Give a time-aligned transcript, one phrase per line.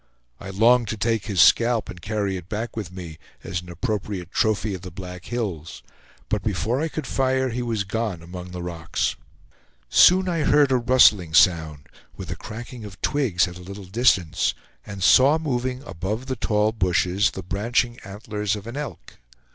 [0.39, 4.31] I longed to take his scalp and carry it back with me, as an appropriate
[4.31, 5.83] trophy of the Black Hills,
[6.27, 9.15] but before I could fire, he was gone among the rocks.
[9.89, 11.85] Soon I heard a rustling sound,
[12.17, 14.55] with a cracking of twigs at a little distance,
[14.87, 19.19] and saw moving above the tall bushes the branching antlers of an elk.